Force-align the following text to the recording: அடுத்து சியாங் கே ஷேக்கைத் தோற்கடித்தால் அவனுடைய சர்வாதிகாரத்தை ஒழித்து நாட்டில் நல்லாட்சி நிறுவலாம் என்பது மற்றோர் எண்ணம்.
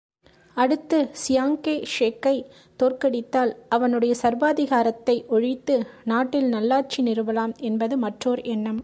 அடுத்து 0.57 1.09
சியாங் 1.21 1.59
கே 1.59 1.87
ஷேக்கைத் 1.99 2.47
தோற்கடித்தால் 2.79 3.51
அவனுடைய 3.69 4.15
சர்வாதிகாரத்தை 4.21 5.27
ஒழித்து 5.27 5.75
நாட்டில் 6.03 6.49
நல்லாட்சி 6.49 7.03
நிறுவலாம் 7.03 7.53
என்பது 7.59 7.97
மற்றோர் 7.97 8.41
எண்ணம். 8.41 8.79